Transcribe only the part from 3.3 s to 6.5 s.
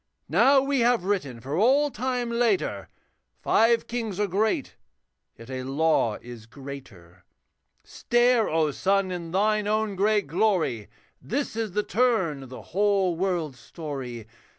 Five kings are great, yet a law is